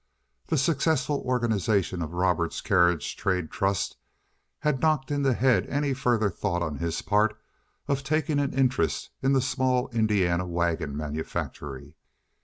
The 0.47 0.57
successful 0.57 1.19
organization 1.27 2.01
of 2.01 2.15
Robert's 2.15 2.59
carriage 2.59 3.15
trade 3.15 3.51
trust 3.51 3.97
had 4.61 4.81
knocked 4.81 5.11
in 5.11 5.21
the 5.21 5.35
head 5.35 5.67
any 5.67 5.93
further 5.93 6.31
thought 6.31 6.63
on 6.63 6.77
his 6.77 7.03
part 7.03 7.39
of 7.87 8.03
taking 8.03 8.39
an 8.39 8.51
interest 8.51 9.11
in 9.21 9.33
the 9.33 9.41
small 9.41 9.89
Indiana 9.89 10.47
wagon 10.47 10.97
manufactory. 10.97 11.93